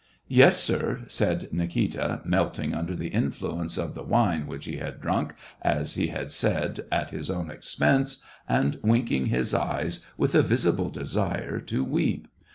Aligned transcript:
"Yes, 0.41 0.59
sir," 0.59 1.01
said 1.07 1.49
Nikita, 1.53 2.21
melting 2.25 2.73
under 2.73 2.95
the 2.95 3.09
influence 3.09 3.77
of 3.77 3.93
the 3.93 4.01
wine 4.01 4.47
which 4.47 4.65
he 4.65 4.77
had 4.77 4.99
drunk, 4.99 5.35
as 5.61 5.93
he 5.93 6.07
ha(] 6.07 6.25
said," 6.29 6.79
at 6.91 7.11
his 7.11 7.29
own 7.29 7.51
expense," 7.51 8.17
and 8.49 8.79
winking 8.81 9.27
his 9.27 9.53
eyes 9.53 9.99
with 10.17 10.33
a 10.33 10.41
visible 10.41 10.89
desire 10.89 11.59
to 11.59 11.83
weep. 11.85 12.27